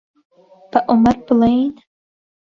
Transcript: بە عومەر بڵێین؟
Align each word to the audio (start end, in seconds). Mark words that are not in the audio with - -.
بە 0.71 0.79
عومەر 0.89 1.17
بڵێین؟ 1.25 1.73